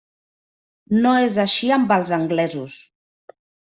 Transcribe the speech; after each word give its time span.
No 1.03 1.11
és 1.27 1.37
així 1.45 1.71
amb 1.77 1.95
els 1.99 2.15
anglesos. 2.21 2.79